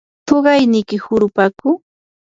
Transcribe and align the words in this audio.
¿tuqayniki 0.27 0.95
hurupaku? 1.03 1.69